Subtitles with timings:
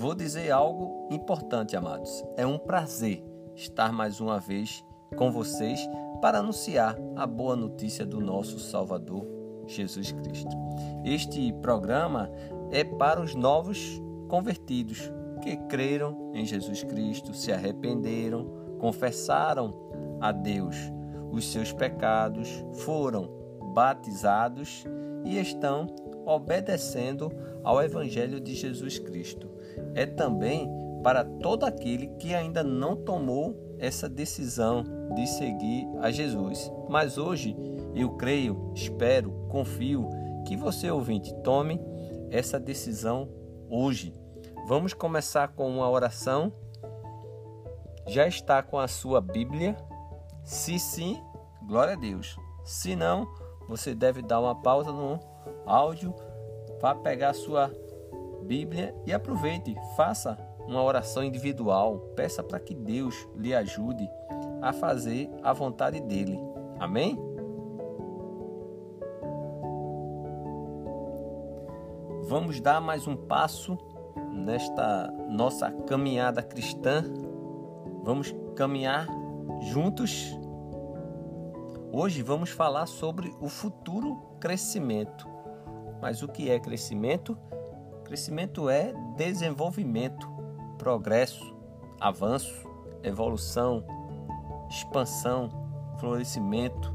[0.00, 2.24] Vou dizer algo importante, amados.
[2.34, 3.22] É um prazer
[3.54, 4.82] estar mais uma vez
[5.14, 5.78] com vocês
[6.22, 9.26] para anunciar a boa notícia do nosso Salvador
[9.66, 10.56] Jesus Cristo.
[11.04, 12.30] Este programa
[12.70, 20.76] é para os novos convertidos que creram em Jesus Cristo, se arrependeram, confessaram a Deus
[21.30, 23.28] os seus pecados, foram
[23.74, 24.82] batizados
[25.26, 25.88] e estão
[26.24, 27.30] obedecendo
[27.62, 29.50] ao Evangelho de Jesus Cristo.
[29.94, 30.68] É também
[31.02, 36.70] para todo aquele que ainda não tomou essa decisão de seguir a Jesus.
[36.88, 37.56] Mas hoje
[37.94, 40.08] eu creio, espero, confio
[40.46, 41.80] que você ouvinte tome
[42.30, 43.28] essa decisão
[43.68, 44.12] hoje.
[44.66, 46.52] Vamos começar com uma oração.
[48.06, 49.76] Já está com a sua Bíblia?
[50.44, 51.20] Se sim,
[51.66, 52.36] glória a Deus.
[52.64, 53.26] Se não,
[53.68, 55.18] você deve dar uma pausa no
[55.66, 56.14] áudio,
[56.80, 57.70] vá pegar a sua
[58.42, 64.08] Bíblia e aproveite, faça uma oração individual, peça para que Deus lhe ajude
[64.62, 66.38] a fazer a vontade dele.
[66.78, 67.18] Amém?
[72.22, 73.76] Vamos dar mais um passo
[74.32, 77.04] nesta nossa caminhada cristã.
[78.02, 79.06] Vamos caminhar
[79.62, 80.36] juntos.
[81.92, 85.29] Hoje vamos falar sobre o futuro crescimento.
[86.00, 87.36] Mas o que é crescimento?
[88.04, 90.28] Crescimento é desenvolvimento,
[90.78, 91.54] progresso,
[92.00, 92.66] avanço,
[93.02, 93.84] evolução,
[94.68, 95.48] expansão,
[95.98, 96.92] florescimento,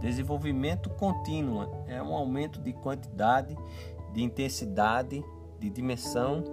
[0.00, 1.68] desenvolvimento contínuo.
[1.86, 3.56] É um aumento de quantidade,
[4.12, 5.22] de intensidade,
[5.58, 6.44] de dimensão.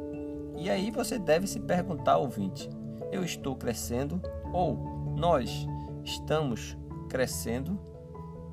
[0.57, 2.69] E aí você deve se perguntar, ouvinte:
[3.11, 4.21] eu estou crescendo
[4.51, 4.75] ou
[5.15, 5.67] nós
[6.03, 6.77] estamos
[7.09, 7.79] crescendo?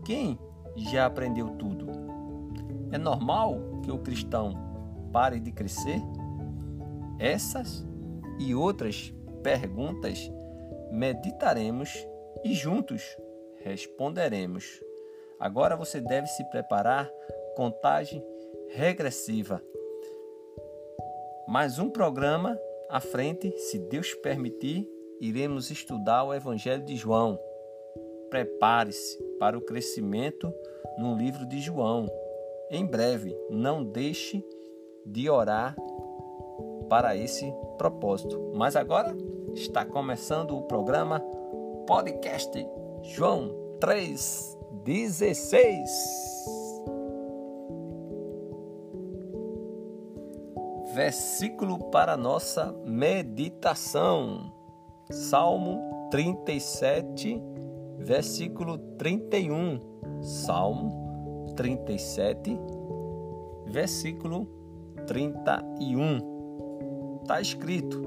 [0.05, 0.39] Quem
[0.77, 2.14] já aprendeu tudo?
[2.93, 4.53] É normal que o cristão
[5.13, 6.01] pare de crescer?
[7.19, 7.87] Essas
[8.39, 9.13] e outras
[9.43, 10.31] perguntas
[10.91, 12.07] meditaremos
[12.45, 13.03] e juntos
[13.63, 14.65] responderemos.
[15.39, 17.11] Agora você deve se preparar,
[17.57, 18.25] contagem
[18.69, 19.63] regressiva.
[21.47, 22.59] Mais um programa
[22.89, 24.89] à frente, se Deus permitir,
[25.21, 27.39] iremos estudar o Evangelho de João.
[28.31, 30.53] Prepare-se para o crescimento
[30.99, 32.07] no livro de João.
[32.71, 34.43] Em breve, não deixe
[35.05, 35.77] de orar
[36.89, 38.53] para esse propósito.
[38.55, 39.15] Mas agora
[39.55, 41.21] está começando o programa
[41.87, 42.67] Podcast
[43.03, 45.85] João 3,16.
[50.95, 54.53] Versículo para nossa meditação.
[55.11, 57.43] Salmo 37,
[57.99, 59.81] versículo 31.
[60.23, 61.04] Salmo
[61.55, 62.59] 37,
[63.67, 64.47] versículo
[65.07, 67.21] 31.
[67.23, 68.03] Está escrito: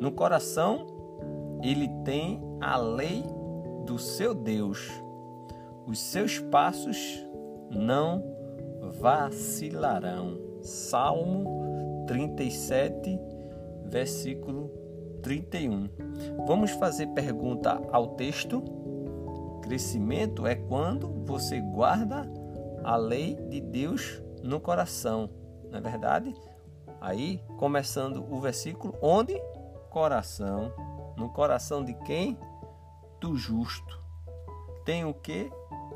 [0.00, 0.86] No coração
[1.62, 3.24] ele tem a lei
[3.84, 4.88] do seu Deus,
[5.86, 7.26] os seus passos
[7.70, 8.22] não
[9.00, 10.38] vacilarão.
[10.62, 13.18] Salmo 37,
[13.84, 14.70] versículo
[15.22, 15.88] 31.
[16.46, 18.62] Vamos fazer pergunta ao texto.
[19.62, 22.30] Crescimento é quando você guarda
[22.84, 25.30] a lei de Deus no coração
[25.74, 26.32] não é verdade?
[27.00, 29.36] Aí, começando o versículo, onde?
[29.90, 30.72] Coração.
[31.16, 32.38] No coração de quem?
[33.20, 34.00] Do justo.
[34.84, 35.50] Tem o que?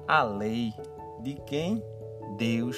[0.08, 0.74] A lei.
[1.20, 1.80] De quem?
[2.36, 2.76] Deus.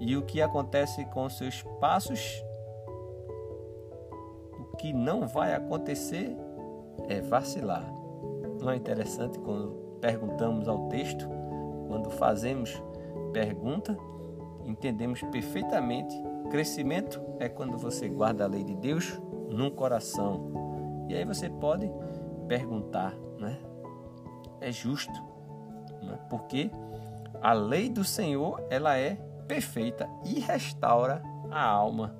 [0.00, 2.42] E o que acontece com seus passos?
[4.58, 6.34] O que não vai acontecer
[7.10, 7.84] é vacilar.
[8.58, 11.28] Não é interessante quando perguntamos ao texto,
[11.92, 12.82] quando fazemos
[13.34, 13.94] pergunta,
[14.64, 16.16] entendemos perfeitamente.
[16.50, 21.04] Crescimento é quando você guarda a lei de Deus num coração.
[21.06, 21.92] E aí você pode
[22.48, 23.58] perguntar, né?
[24.58, 25.12] É justo,
[26.02, 26.18] né?
[26.30, 26.70] porque
[27.42, 29.16] a lei do Senhor ela é
[29.46, 32.16] perfeita e restaura a alma.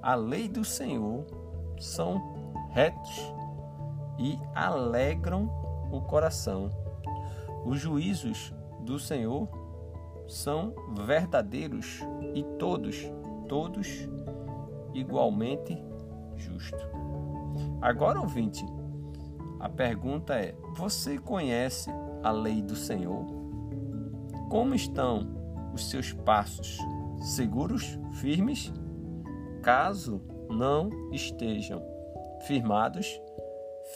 [0.00, 1.26] A lei do Senhor
[1.78, 2.18] são
[2.70, 3.34] retos
[4.18, 5.50] e alegram
[5.92, 6.70] o coração.
[7.66, 9.48] Os juízos do Senhor
[10.26, 12.00] são verdadeiros
[12.34, 12.96] e todos,
[13.48, 14.08] todos
[14.94, 15.76] igualmente
[16.36, 16.80] justos.
[17.80, 18.64] Agora, ouvinte,
[19.60, 21.90] a pergunta é: você conhece
[22.22, 23.24] a lei do Senhor?
[24.50, 26.78] Como estão os seus passos?
[27.20, 28.72] Seguros, firmes?
[29.62, 30.20] Caso
[30.50, 31.80] não estejam
[32.46, 33.06] firmados,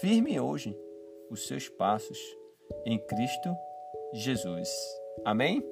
[0.00, 0.76] firme hoje
[1.30, 2.18] os seus passos
[2.84, 3.54] em Cristo
[4.12, 4.68] Jesus.
[5.24, 5.62] Amém?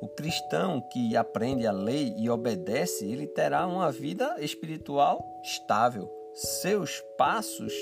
[0.00, 6.08] O cristão que aprende a lei e obedece, ele terá uma vida espiritual estável.
[6.32, 7.72] Seus passos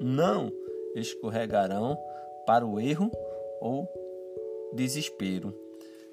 [0.00, 0.50] não
[0.94, 1.98] escorregarão
[2.46, 3.10] para o erro
[3.60, 3.86] ou
[4.72, 5.54] desespero.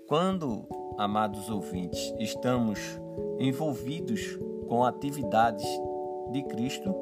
[0.07, 0.67] Quando,
[0.97, 2.79] amados ouvintes, estamos
[3.39, 4.37] envolvidos
[4.67, 5.65] com atividades
[6.31, 6.93] de Cristo,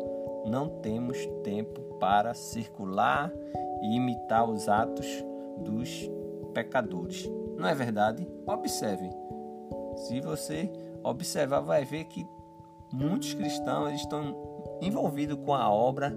[0.45, 3.31] não temos tempo para circular
[3.81, 5.07] e imitar os atos
[5.59, 6.09] dos
[6.53, 7.29] pecadores.
[7.57, 8.27] Não é verdade?
[8.45, 9.09] Observe.
[9.95, 10.71] Se você
[11.03, 12.25] observar, vai ver que
[12.91, 14.35] muitos cristãos estão
[14.81, 16.15] envolvidos com a obra,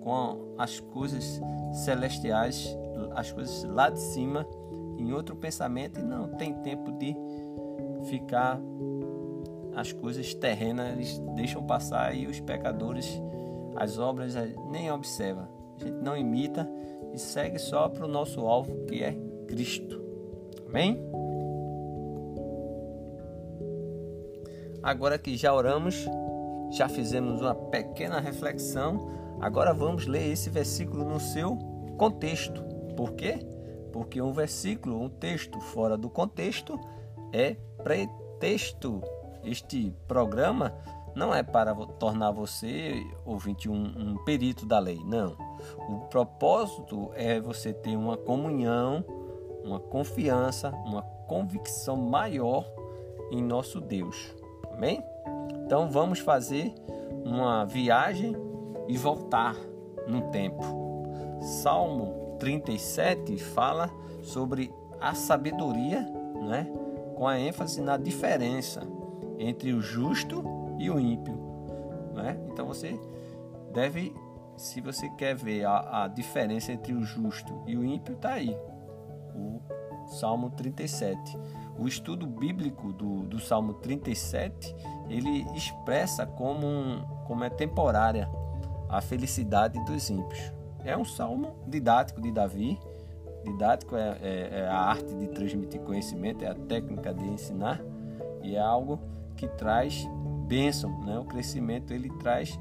[0.00, 1.40] com as coisas
[1.72, 2.76] celestiais,
[3.14, 4.46] as coisas lá de cima,
[4.98, 7.16] em outro pensamento e não tem tempo de
[8.04, 8.60] ficar
[9.74, 13.22] as coisas terrenas eles deixam passar e os pecadores
[13.76, 14.34] as obras
[14.70, 15.48] nem observa
[15.84, 16.68] a gente não imita
[17.12, 19.16] e segue só para o nosso alvo que é
[19.46, 20.02] Cristo.
[20.68, 21.00] Amém?
[24.82, 26.06] Agora que já oramos
[26.70, 29.08] já fizemos uma pequena reflexão
[29.40, 31.56] agora vamos ler esse versículo no seu
[31.96, 32.62] contexto.
[32.96, 33.38] Por quê?
[33.92, 36.78] Porque um versículo um texto fora do contexto
[37.32, 39.00] é pretexto.
[39.42, 40.74] Este programa
[41.14, 45.36] não é para tornar você, ouvinte, um, um perito da lei, não.
[45.88, 49.04] O propósito é você ter uma comunhão,
[49.64, 52.64] uma confiança, uma convicção maior
[53.30, 54.34] em nosso Deus.
[54.72, 55.02] Amém?
[55.64, 56.72] Então vamos fazer
[57.24, 58.34] uma viagem
[58.86, 59.54] e voltar
[60.06, 60.62] no tempo.
[61.40, 63.90] Salmo 37 fala
[64.22, 66.00] sobre a sabedoria,
[66.40, 66.70] né?
[67.14, 68.82] com a ênfase na diferença
[69.38, 70.42] entre o justo
[70.78, 71.34] e o ímpio.
[72.14, 72.38] Né?
[72.50, 72.98] Então você
[73.72, 74.14] deve,
[74.58, 78.56] se você quer ver a, a diferença entre o justo e o ímpio, está aí.
[79.34, 79.60] O
[80.08, 81.38] Salmo 37.
[81.78, 84.74] O estudo bíblico do, do Salmo 37
[85.08, 88.28] ele expressa como, um, como é temporária
[88.88, 90.52] a felicidade dos ímpios.
[90.84, 92.78] É um salmo didático de Davi.
[93.44, 97.80] Didático é, é, é a arte de transmitir conhecimento, é a técnica de ensinar
[98.42, 98.98] e é algo
[99.36, 100.04] que traz
[100.46, 101.18] bênção, né?
[101.18, 102.58] O crescimento ele traz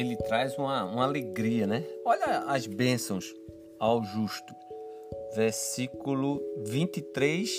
[0.00, 1.84] ele traz uma, uma alegria, né?
[2.04, 3.34] Olha as bênçãos
[3.78, 4.54] ao justo.
[5.34, 7.50] Versículo 23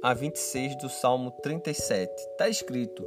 [0.00, 2.12] a 26 do Salmo 37.
[2.30, 3.04] Está escrito: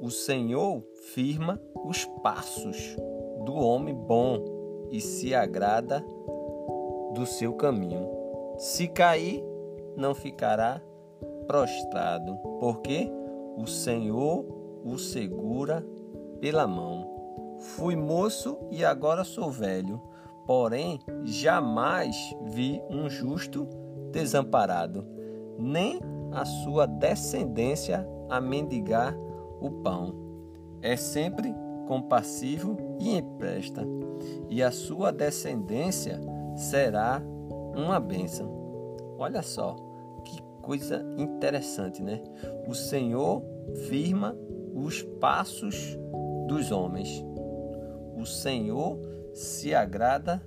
[0.00, 0.82] O Senhor
[1.12, 2.96] firma os passos
[3.44, 6.02] do homem bom e se agrada
[7.14, 8.08] do seu caminho.
[8.56, 9.44] Se cair,
[9.94, 10.82] não ficará
[11.46, 13.10] prostrado, porque
[13.58, 14.44] o Senhor
[14.84, 15.86] o segura
[16.40, 17.19] pela mão.
[17.60, 20.00] Fui moço e agora sou velho,
[20.46, 23.68] porém jamais vi um justo
[24.10, 25.06] desamparado,
[25.58, 26.00] nem
[26.32, 29.14] a sua descendência a mendigar
[29.60, 30.14] o pão.
[30.80, 31.54] É sempre
[31.86, 33.86] compassivo e empresta,
[34.48, 36.18] e a sua descendência
[36.56, 37.22] será
[37.76, 38.48] uma bênção.
[39.18, 39.76] Olha só,
[40.24, 42.22] que coisa interessante, né?
[42.66, 43.42] O Senhor
[43.88, 44.34] firma
[44.74, 45.98] os passos
[46.46, 47.24] dos homens.
[48.20, 48.98] O Senhor
[49.32, 50.42] se agrada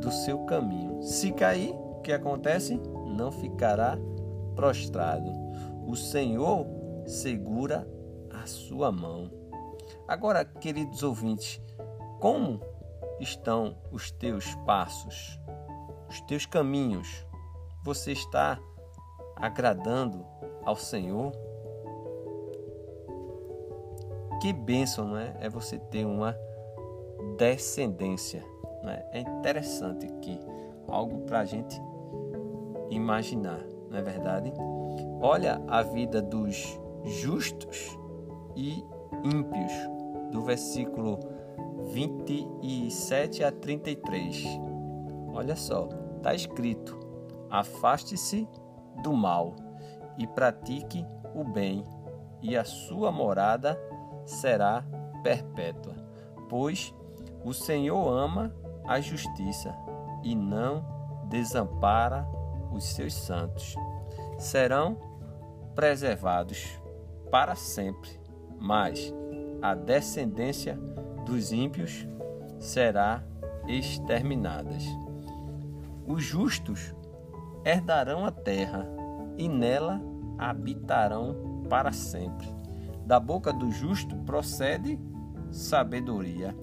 [0.00, 1.02] do seu caminho.
[1.02, 2.80] Se cair, o que acontece?
[3.14, 3.98] Não ficará
[4.56, 5.30] prostrado.
[5.86, 6.66] O Senhor
[7.04, 7.86] segura
[8.32, 9.30] a sua mão.
[10.08, 11.60] Agora, queridos ouvintes,
[12.20, 12.58] como
[13.20, 15.38] estão os teus passos,
[16.08, 17.26] os teus caminhos?
[17.84, 18.58] Você está
[19.36, 20.24] agradando
[20.64, 21.32] ao Senhor?
[24.40, 25.36] Que bênção, não é?
[25.40, 26.34] É você ter uma
[27.36, 28.44] descendência.
[28.82, 29.20] Não é?
[29.20, 30.40] interessante aqui,
[30.88, 31.80] algo para a gente
[32.90, 33.60] imaginar,
[33.90, 34.52] não é verdade?
[35.20, 37.98] Olha a vida dos justos
[38.56, 38.84] e
[39.22, 39.72] ímpios
[40.30, 41.18] do versículo
[41.92, 44.44] 27 a 33.
[45.32, 46.98] Olha só, está escrito:
[47.50, 48.48] Afaste-se
[49.02, 49.54] do mal
[50.18, 51.84] e pratique o bem,
[52.42, 53.78] e a sua morada
[54.24, 54.84] será
[55.22, 55.94] perpétua.
[56.48, 56.94] Pois
[57.44, 58.54] o Senhor ama
[58.86, 59.74] a justiça
[60.22, 60.84] e não
[61.28, 62.26] desampara
[62.72, 63.74] os seus santos.
[64.38, 64.96] Serão
[65.74, 66.80] preservados
[67.30, 68.10] para sempre,
[68.58, 69.14] mas
[69.62, 70.78] a descendência
[71.24, 72.06] dos ímpios
[72.58, 73.22] será
[73.66, 74.76] exterminada.
[76.06, 76.94] Os justos
[77.64, 78.86] herdarão a terra
[79.36, 80.00] e nela
[80.38, 82.48] habitarão para sempre.
[83.06, 84.98] Da boca do justo procede
[85.50, 86.56] sabedoria,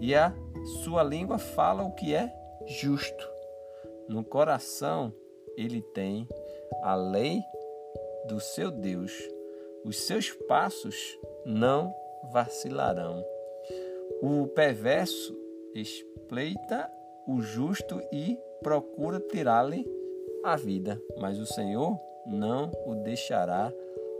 [0.00, 0.34] e a
[0.82, 2.32] sua língua fala o que é
[2.66, 3.28] justo.
[4.08, 5.12] No coração
[5.56, 6.28] ele tem
[6.82, 7.42] a lei
[8.26, 9.12] do seu Deus.
[9.84, 10.96] Os seus passos
[11.44, 11.94] não
[12.32, 13.24] vacilarão.
[14.22, 15.36] O perverso
[15.74, 16.90] espleita
[17.26, 19.86] o justo e procura tirar-lhe
[20.42, 23.72] a vida, mas o Senhor não o deixará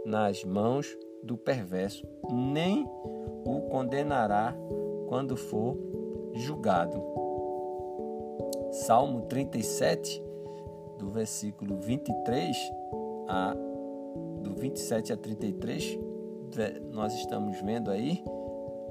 [0.04, 0.86] nas mãos
[1.22, 2.84] do perverso, nem
[3.44, 4.54] o condenará
[5.08, 5.76] quando for
[6.34, 7.02] julgado.
[8.72, 10.22] Salmo 37,
[10.98, 12.56] do versículo 23
[13.28, 13.56] a
[14.42, 15.98] do 27 a 33,
[16.92, 18.22] nós estamos vendo aí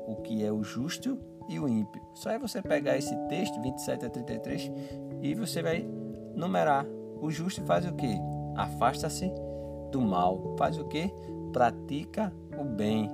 [0.08, 2.01] o que é o justo e o ímpio.
[2.15, 4.72] Só é você pegar esse texto 27 a 33
[5.22, 5.88] e você vai
[6.36, 6.86] numerar.
[7.22, 8.17] O justo faz o que?
[8.55, 9.32] Afasta-se
[9.91, 10.55] do mal.
[10.58, 11.12] Faz o que?
[11.51, 13.10] Pratica o bem.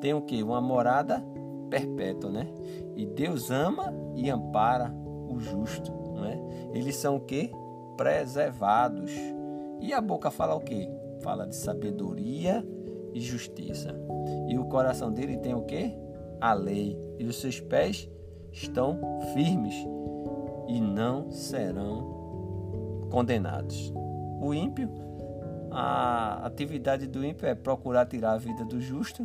[0.00, 0.42] Tem o que?
[0.42, 1.22] Uma morada
[1.72, 2.46] perpétua, né?
[2.94, 4.92] E Deus ama e ampara
[5.26, 6.38] o justo, não é?
[6.74, 7.50] Eles são o que?
[7.96, 9.10] Preservados.
[9.80, 10.86] E a boca fala o que?
[11.22, 12.62] Fala de sabedoria
[13.14, 13.94] e justiça.
[14.48, 15.96] E o coração dele tem o que?
[16.38, 16.98] A lei.
[17.18, 18.06] E os seus pés
[18.52, 19.00] estão
[19.32, 19.74] firmes
[20.68, 23.92] e não serão condenados.
[24.42, 24.90] O ímpio,
[25.70, 29.24] a atividade do ímpio é procurar tirar a vida do justo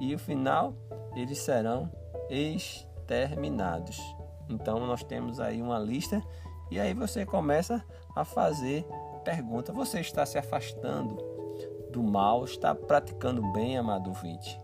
[0.00, 0.74] e o final
[1.14, 1.90] eles serão
[2.30, 3.98] exterminados.
[4.48, 6.22] Então nós temos aí uma lista
[6.70, 7.84] e aí você começa
[8.14, 8.86] a fazer
[9.24, 11.16] pergunta: você está se afastando
[11.90, 14.60] do mal, está praticando bem, amado ouvinte?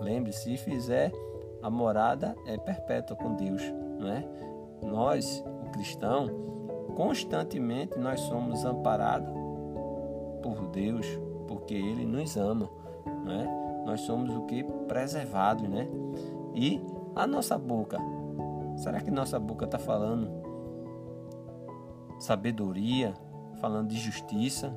[0.00, 1.12] Lembre-se, se fizer,
[1.62, 3.62] a morada é perpétua com Deus,
[3.98, 4.26] não é?
[4.82, 6.28] Nós, o cristão,
[6.96, 9.30] constantemente nós somos amparados
[10.42, 11.06] por Deus,
[11.46, 12.68] porque Ele nos ama,
[13.24, 13.59] não é?
[13.90, 15.88] Nós somos o que preservados, né?
[16.54, 16.80] E
[17.16, 17.98] a nossa boca,
[18.76, 20.30] será que nossa boca está falando
[22.20, 23.12] sabedoria,
[23.60, 24.72] falando de justiça?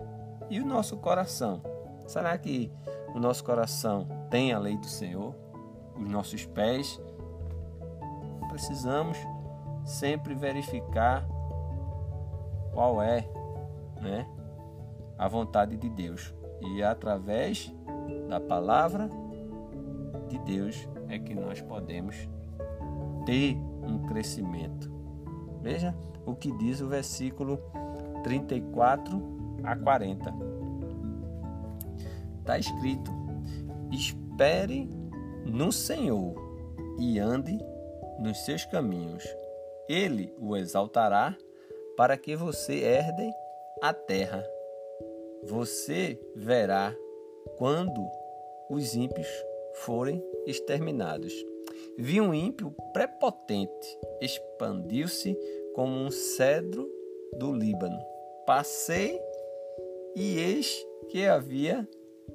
[0.49, 1.61] E o nosso coração,
[2.07, 2.71] será que
[3.13, 5.35] o nosso coração tem a lei do Senhor?
[5.95, 6.99] Os nossos pés?
[8.49, 9.19] Precisamos
[9.85, 11.23] sempre verificar
[12.73, 13.29] qual é,
[14.01, 14.27] né,
[15.19, 16.33] a vontade de Deus.
[16.61, 17.71] E através
[18.33, 19.07] da palavra
[20.27, 22.15] de Deus é que nós podemos
[23.27, 23.55] ter
[23.87, 24.91] um crescimento.
[25.61, 27.59] Veja o que diz o versículo
[28.23, 29.21] 34
[29.63, 30.33] a 40.
[32.39, 33.11] Está escrito:
[33.91, 34.89] Espere
[35.45, 36.33] no Senhor
[36.97, 37.59] e ande
[38.17, 39.23] nos seus caminhos.
[39.87, 41.37] Ele o exaltará
[41.95, 43.31] para que você herde
[43.79, 44.43] a terra.
[45.43, 46.95] Você verá
[47.57, 48.22] quando
[48.69, 49.27] os ímpios
[49.73, 51.33] forem exterminados.
[51.97, 55.37] Vi um ímpio prepotente, expandiu-se
[55.73, 56.89] como um cedro
[57.37, 57.99] do Líbano.
[58.45, 59.19] Passei
[60.15, 61.87] e eis que havia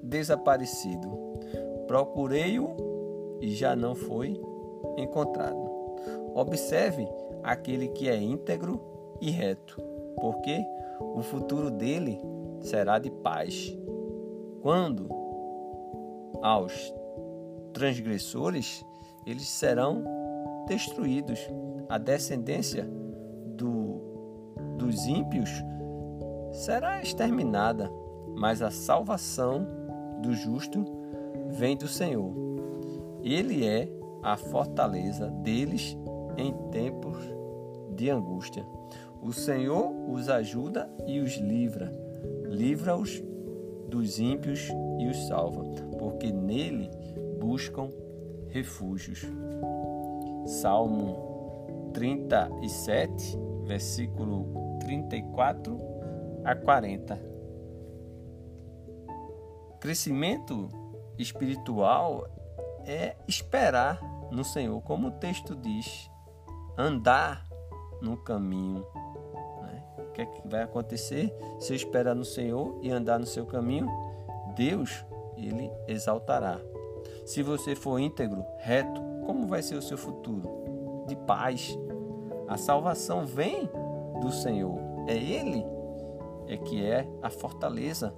[0.02, 1.08] desaparecido.
[1.86, 4.40] Procurei-o e já não foi
[4.96, 5.68] encontrado.
[6.34, 7.06] Observe
[7.42, 8.80] aquele que é íntegro
[9.20, 9.76] e reto,
[10.20, 10.58] porque
[11.00, 12.20] o futuro dele
[12.60, 13.76] será de paz.
[14.60, 15.08] Quando
[16.42, 16.92] aos
[17.72, 18.84] transgressores,
[19.26, 20.04] eles serão
[20.66, 21.38] destruídos.
[21.88, 22.88] A descendência
[23.56, 24.00] do,
[24.76, 25.50] dos ímpios
[26.52, 27.90] será exterminada,
[28.36, 29.66] mas a salvação
[30.20, 30.84] do justo
[31.50, 32.32] vem do Senhor.
[33.22, 33.88] Ele é
[34.22, 35.96] a fortaleza deles
[36.36, 37.16] em tempos
[37.94, 38.64] de angústia.
[39.20, 41.92] O Senhor os ajuda e os livra.
[42.44, 43.22] Livra-os
[43.88, 44.68] dos ímpios
[44.98, 45.64] e os salva,
[45.98, 46.90] porque nele
[47.40, 47.90] buscam
[48.48, 49.26] refúgios.
[50.46, 55.78] Salmo 37, versículo 34
[56.44, 57.28] a 40.
[59.80, 60.68] Crescimento
[61.18, 62.26] espiritual
[62.84, 66.10] é esperar no Senhor, como o texto diz,
[66.76, 67.44] andar
[68.00, 68.84] no caminho
[70.18, 73.88] que, é que vai acontecer se eu esperar no Senhor e andar no seu caminho?
[74.56, 75.04] Deus,
[75.36, 76.58] ele exaltará.
[77.24, 81.04] Se você for íntegro, reto, como vai ser o seu futuro?
[81.06, 81.78] De paz.
[82.48, 83.70] A salvação vem
[84.20, 84.78] do Senhor.
[85.06, 85.64] É Ele
[86.48, 88.12] é que é a fortaleza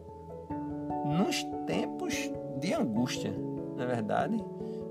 [1.04, 2.14] nos tempos
[2.58, 3.32] de angústia,
[3.76, 4.42] não é verdade?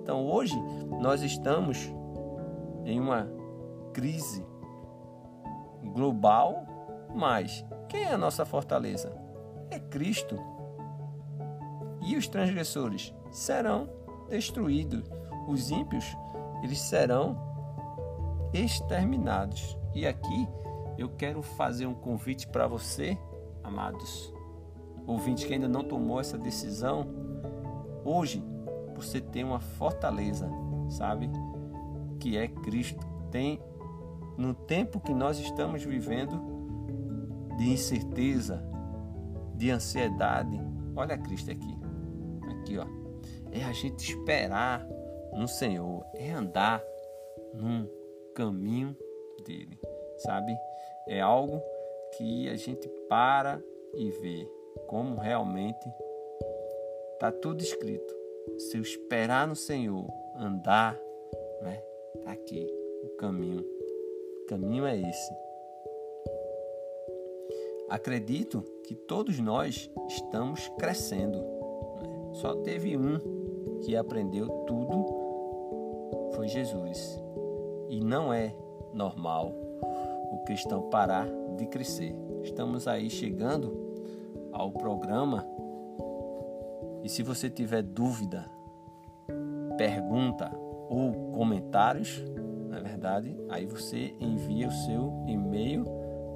[0.04, 0.56] Então hoje
[1.00, 1.92] nós estamos
[2.86, 3.28] em uma
[3.94, 4.46] crise
[5.94, 6.66] global,
[7.14, 9.12] mas quem é a nossa fortaleza?
[9.70, 10.38] É Cristo.
[12.02, 13.90] E os transgressores serão
[14.30, 15.04] destruídos.
[15.48, 16.06] Os ímpios,
[16.64, 17.38] eles serão
[18.54, 19.78] exterminados.
[19.94, 20.48] E aqui
[20.98, 23.18] eu quero fazer um convite para você,
[23.64, 24.34] amados,
[25.08, 27.08] ouvinte que ainda não tomou essa decisão.
[28.04, 28.44] Hoje
[28.96, 30.50] você tem uma fortaleza,
[30.90, 31.30] sabe?
[32.20, 33.06] Que é Cristo.
[33.32, 33.62] Tem
[34.38, 36.40] no tempo que nós estamos vivendo
[37.60, 38.64] de incerteza,
[39.56, 40.58] de ansiedade.
[40.96, 41.78] Olha Cristo aqui.
[42.50, 42.86] Aqui, ó.
[43.52, 44.88] É a gente esperar
[45.34, 46.82] no Senhor, é andar
[47.54, 47.86] num
[48.34, 48.96] caminho
[49.46, 49.78] dele,
[50.20, 50.58] sabe?
[51.06, 51.62] É algo
[52.18, 53.62] que a gente para
[53.94, 54.50] e vê
[54.88, 55.86] como realmente
[57.14, 58.16] está tudo escrito.
[58.58, 60.98] Se eu esperar no Senhor, andar,
[61.62, 61.84] né?
[62.24, 62.68] Tá aqui
[63.04, 63.62] o caminho.
[63.62, 65.49] O caminho é esse.
[67.90, 71.38] Acredito que todos nós estamos crescendo.
[71.38, 72.34] Né?
[72.34, 73.20] Só teve um
[73.82, 75.06] que aprendeu tudo,
[76.36, 77.22] foi Jesus.
[77.90, 78.56] E não é
[78.94, 79.54] normal
[80.32, 81.28] o cristão parar
[81.58, 82.16] de crescer.
[82.44, 83.90] Estamos aí chegando
[84.52, 85.46] ao programa
[87.04, 88.46] e se você tiver dúvida,
[89.78, 90.52] pergunta
[90.90, 92.22] ou comentários,
[92.68, 95.86] na verdade, aí você envia o seu e-mail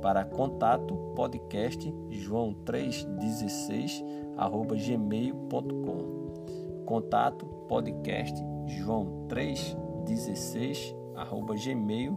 [0.03, 4.03] para contato podcast joão 316
[4.35, 12.11] arroba gmail.com contato podcast joão 316 arroba gmail.com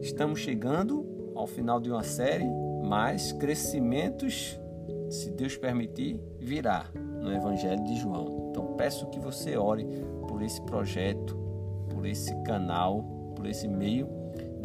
[0.00, 2.46] Estamos chegando ao final de uma série,
[2.84, 4.60] mas crescimentos,
[5.10, 8.50] se Deus permitir, virá no Evangelho de João.
[8.50, 9.84] Então peço que você ore
[10.28, 11.36] por esse projeto,
[11.88, 13.02] por esse canal,
[13.34, 14.15] por esse meio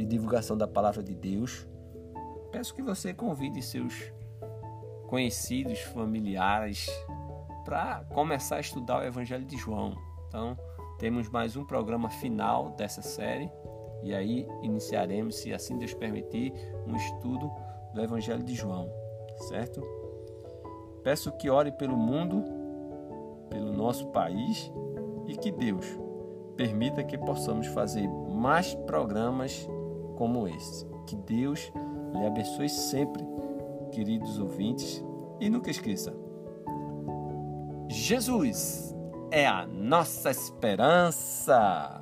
[0.02, 1.68] de divulgação da palavra de Deus.
[2.52, 4.12] Peço que você convide seus
[5.08, 6.90] conhecidos, familiares,
[7.64, 9.96] para começar a estudar o Evangelho de João.
[10.28, 10.58] Então,
[10.98, 13.50] temos mais um programa final dessa série
[14.04, 16.52] e aí iniciaremos, se assim Deus permitir,
[16.88, 17.52] um estudo
[17.94, 18.90] do Evangelho de João,
[19.50, 19.82] certo?
[21.04, 22.44] Peço que ore pelo mundo,
[23.50, 24.72] pelo nosso país
[25.28, 25.86] e que Deus
[26.56, 29.68] permita que possamos fazer mais programas
[30.22, 30.86] como esse.
[31.08, 31.72] Que Deus
[32.14, 33.26] lhe abençoe sempre,
[33.92, 35.04] queridos ouvintes,
[35.40, 36.16] e nunca esqueça:
[37.90, 38.96] Jesus
[39.32, 42.01] é a nossa esperança.